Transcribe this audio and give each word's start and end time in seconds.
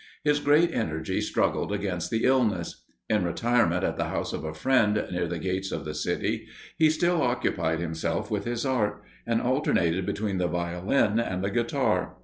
His 0.23 0.39
great 0.39 0.73
energy 0.73 1.21
struggled 1.21 1.71
against 1.71 2.09
the 2.09 2.23
illness. 2.23 2.83
In 3.07 3.23
retirement 3.23 3.83
at 3.83 3.97
the 3.97 4.05
house 4.05 4.33
of 4.33 4.43
a 4.43 4.51
friend, 4.55 5.05
near 5.11 5.27
the 5.27 5.37
gates 5.37 5.71
of 5.71 5.85
the 5.85 5.93
city, 5.93 6.47
he 6.75 6.89
still 6.89 7.21
occupied 7.21 7.79
himself 7.79 8.31
with 8.31 8.45
his 8.45 8.65
art, 8.65 9.03
and 9.27 9.39
alternated 9.39 10.07
between 10.07 10.39
the 10.39 10.47
Violin 10.47 11.19
and 11.19 11.43
the 11.43 11.51
Guitar. 11.51 12.15